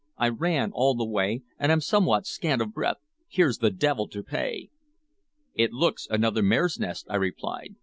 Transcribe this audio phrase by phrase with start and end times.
[0.17, 2.97] "I ran all the way, and am somewhat scant of breath.
[3.27, 4.71] Here's the devil to pay!"
[5.53, 7.75] "It looks another mare's nest," I replied.